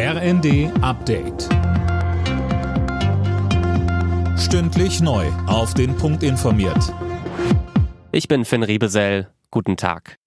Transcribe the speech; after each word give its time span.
RND 0.00 0.70
Update. 0.80 1.48
Stündlich 4.38 5.00
neu. 5.00 5.26
Auf 5.48 5.74
den 5.74 5.96
Punkt 5.96 6.22
informiert. 6.22 6.94
Ich 8.12 8.28
bin 8.28 8.44
Finn 8.44 8.62
Riebesell. 8.62 9.26
Guten 9.50 9.76
Tag. 9.76 10.18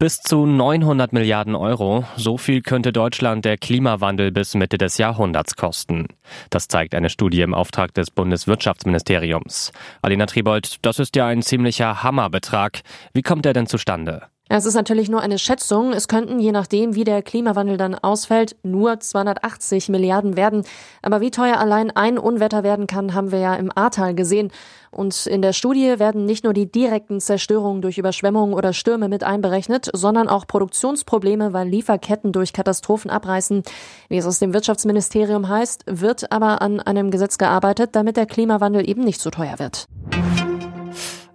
Bis 0.00 0.22
zu 0.22 0.44
900 0.44 1.12
Milliarden 1.12 1.54
Euro, 1.54 2.04
so 2.16 2.36
viel 2.36 2.62
könnte 2.62 2.92
Deutschland 2.92 3.44
der 3.44 3.58
Klimawandel 3.58 4.32
bis 4.32 4.56
Mitte 4.56 4.76
des 4.76 4.98
Jahrhunderts 4.98 5.54
kosten. 5.54 6.08
Das 6.50 6.66
zeigt 6.66 6.96
eine 6.96 7.10
Studie 7.10 7.42
im 7.42 7.54
Auftrag 7.54 7.94
des 7.94 8.10
Bundeswirtschaftsministeriums. 8.10 9.70
Alina 10.02 10.26
Tribold, 10.26 10.84
das 10.84 10.98
ist 10.98 11.14
ja 11.14 11.28
ein 11.28 11.42
ziemlicher 11.42 12.02
Hammerbetrag. 12.02 12.80
Wie 13.12 13.22
kommt 13.22 13.46
er 13.46 13.52
denn 13.52 13.68
zustande? 13.68 14.33
Es 14.46 14.66
ist 14.66 14.74
natürlich 14.74 15.08
nur 15.08 15.22
eine 15.22 15.38
Schätzung. 15.38 15.94
Es 15.94 16.06
könnten, 16.06 16.38
je 16.38 16.52
nachdem, 16.52 16.94
wie 16.94 17.04
der 17.04 17.22
Klimawandel 17.22 17.78
dann 17.78 17.94
ausfällt, 17.94 18.56
nur 18.62 19.00
280 19.00 19.88
Milliarden 19.88 20.36
werden. 20.36 20.64
Aber 21.00 21.22
wie 21.22 21.30
teuer 21.30 21.56
allein 21.56 21.90
ein 21.90 22.18
Unwetter 22.18 22.62
werden 22.62 22.86
kann, 22.86 23.14
haben 23.14 23.32
wir 23.32 23.38
ja 23.38 23.54
im 23.54 23.72
Ahrtal 23.74 24.14
gesehen. 24.14 24.52
Und 24.90 25.26
in 25.26 25.40
der 25.40 25.54
Studie 25.54 25.98
werden 25.98 26.26
nicht 26.26 26.44
nur 26.44 26.52
die 26.52 26.70
direkten 26.70 27.20
Zerstörungen 27.20 27.80
durch 27.80 27.96
Überschwemmungen 27.96 28.54
oder 28.54 28.74
Stürme 28.74 29.08
mit 29.08 29.24
einberechnet, 29.24 29.90
sondern 29.94 30.28
auch 30.28 30.46
Produktionsprobleme, 30.46 31.54
weil 31.54 31.66
Lieferketten 31.66 32.32
durch 32.32 32.52
Katastrophen 32.52 33.10
abreißen. 33.10 33.62
Wie 34.10 34.18
es 34.18 34.26
aus 34.26 34.40
dem 34.40 34.52
Wirtschaftsministerium 34.52 35.48
heißt, 35.48 35.84
wird 35.86 36.30
aber 36.30 36.60
an 36.60 36.80
einem 36.80 37.10
Gesetz 37.10 37.38
gearbeitet, 37.38 37.96
damit 37.96 38.18
der 38.18 38.26
Klimawandel 38.26 38.88
eben 38.88 39.04
nicht 39.04 39.22
so 39.22 39.30
teuer 39.30 39.58
wird. 39.58 39.88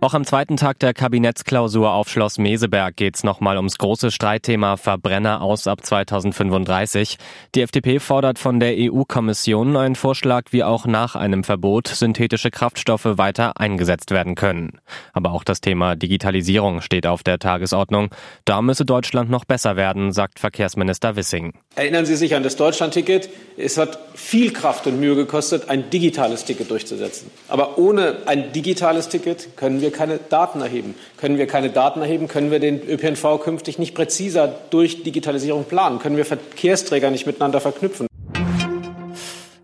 Auch 0.02 0.14
am 0.14 0.24
zweiten 0.24 0.56
Tag 0.56 0.80
der 0.80 0.94
Kabinettsklausur 0.94 1.92
auf 1.92 2.08
Schloss 2.08 2.38
Meseberg 2.38 2.96
geht 2.96 3.18
es 3.18 3.26
nochmal 3.26 3.58
ums 3.58 3.78
große 3.78 4.12
Streitthema 4.12 4.78
Verbrenner 4.78 5.42
aus 5.42 5.68
ab 5.68 5.86
2035. 5.86 7.18
Die 7.54 7.62
FDP 7.62 8.00
fordert 8.00 8.40
von 8.40 8.62
der 8.62 8.76
EU-Kommission 8.78 9.76
einen 9.76 9.96
Vorschlag, 9.96 10.46
wie 10.52 10.64
auch 10.64 10.86
nach 10.86 11.18
einem 11.18 11.44
Verbot 11.44 11.90
synthetische 11.90 12.50
Kraftstoffe 12.50 13.18
weiter 13.18 13.60
eingesetzt 13.60 14.12
werden 14.12 14.36
können. 14.36 14.80
Aber 15.12 15.34
auch 15.34 15.44
das 15.44 15.60
Thema 15.60 15.98
Digitalisierung 15.98 16.80
steht 16.80 17.06
auf 17.06 17.22
der 17.22 17.38
Tagesordnung. 17.38 18.08
Da 18.46 18.62
müsse 18.62 18.86
Deutschland 18.86 19.30
noch 19.30 19.44
besser 19.44 19.76
werden, 19.76 20.14
sagt 20.14 20.40
Verkehrsminister 20.40 21.18
Wissing. 21.18 21.56
Erinnern 21.76 22.06
Sie 22.06 22.16
sich 22.16 22.36
an 22.36 22.44
das 22.44 22.56
Deutschlandticket. 22.56 23.30
Es 23.58 23.78
hat 23.78 24.00
viel 24.16 24.54
Kraft 24.54 24.88
und 24.88 24.98
Mühe 25.02 25.16
gekostet, 25.16 25.68
ein 25.70 25.90
digitales 25.90 26.46
Ticket 26.46 26.72
durchzusetzen. 26.72 27.30
Aber 27.50 27.78
ohne 27.78 28.20
ein 28.28 28.54
digitales 28.54 29.10
Ticket 29.10 29.58
können 29.58 29.82
wir 29.82 29.89
wir 29.90 29.98
keine 29.98 30.18
Daten 30.18 30.62
erheben. 30.62 30.96
Können 31.18 31.38
wir 31.38 31.48
keine 31.48 31.70
Daten 31.70 32.02
erheben, 32.02 32.28
können 32.28 32.52
wir 32.52 32.60
den 32.60 32.82
ÖPNV 32.88 33.42
künftig 33.44 33.80
nicht 33.80 33.96
präziser 33.96 34.54
durch 34.70 35.04
Digitalisierung 35.04 35.66
planen, 35.66 36.00
können 36.00 36.18
wir 36.18 36.26
Verkehrsträger 36.26 37.10
nicht 37.12 37.26
miteinander 37.26 37.60
verknüpfen. 37.60 38.08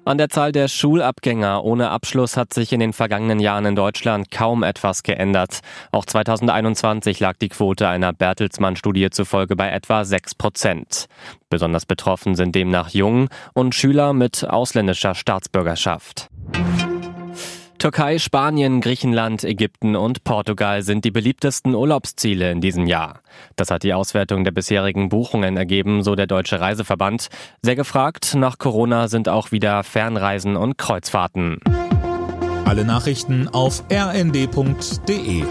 An 0.07 0.19
der 0.19 0.29
Zahl 0.29 0.51
der 0.51 0.67
Schulabgänger 0.67 1.63
ohne 1.63 1.89
Abschluss 1.89 2.37
hat 2.37 2.53
sich 2.53 2.71
in 2.71 2.79
den 2.79 2.93
vergangenen 2.93 3.39
Jahren 3.39 3.65
in 3.65 3.75
Deutschland 3.75 4.29
kaum 4.29 4.61
etwas 4.61 5.01
geändert. 5.01 5.61
Auch 5.91 6.05
2021 6.05 7.19
lag 7.19 7.37
die 7.37 7.49
Quote 7.49 7.87
einer 7.87 8.13
Bertelsmann-Studie 8.13 9.09
zufolge 9.09 9.55
bei 9.55 9.69
etwa 9.69 10.05
6 10.05 10.35
Prozent. 10.35 11.07
Besonders 11.49 11.87
betroffen 11.87 12.35
sind 12.35 12.53
demnach 12.53 12.89
Jungen 12.89 13.29
und 13.53 13.73
Schüler 13.73 14.13
mit 14.13 14.47
ausländischer 14.47 15.15
Staatsbürgerschaft. 15.15 16.29
Türkei, 17.85 18.17
Spanien, 18.17 18.81
Griechenland, 18.81 19.43
Ägypten 19.43 19.95
und 19.95 20.23
Portugal 20.23 20.81
sind 20.81 21.05
die 21.05 21.11
beliebtesten 21.11 21.75
Urlaubsziele 21.75 22.51
in 22.51 22.59
diesem 22.59 22.87
Jahr. 22.87 23.21
Das 23.57 23.69
hat 23.69 23.83
die 23.83 23.93
Auswertung 23.93 24.43
der 24.43 24.49
bisherigen 24.49 25.07
Buchungen 25.09 25.55
ergeben, 25.55 26.01
so 26.01 26.15
der 26.15 26.25
Deutsche 26.25 26.59
Reiseverband. 26.59 27.29
Sehr 27.61 27.75
gefragt 27.75 28.33
nach 28.33 28.57
Corona 28.57 29.07
sind 29.07 29.29
auch 29.29 29.51
wieder 29.51 29.83
Fernreisen 29.83 30.55
und 30.55 30.79
Kreuzfahrten. 30.79 31.59
Alle 32.65 32.85
Nachrichten 32.85 33.49
auf 33.49 33.83
rnd.de 33.91 35.43